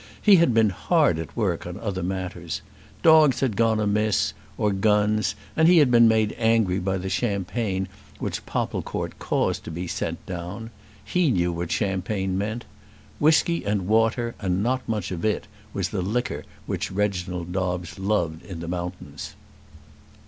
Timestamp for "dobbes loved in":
17.51-18.59